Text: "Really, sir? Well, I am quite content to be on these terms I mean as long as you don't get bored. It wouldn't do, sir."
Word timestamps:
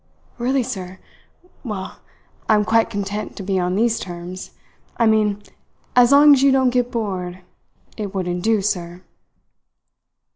"Really, 0.39 0.63
sir? 0.63 0.97
Well, 1.63 1.99
I 2.49 2.55
am 2.55 2.65
quite 2.65 2.89
content 2.89 3.35
to 3.35 3.43
be 3.43 3.59
on 3.59 3.75
these 3.75 3.99
terms 3.99 4.49
I 4.97 5.05
mean 5.05 5.43
as 5.95 6.11
long 6.11 6.33
as 6.33 6.41
you 6.41 6.51
don't 6.51 6.71
get 6.71 6.89
bored. 6.89 7.43
It 7.97 8.11
wouldn't 8.11 8.41
do, 8.41 8.63
sir." 8.63 9.03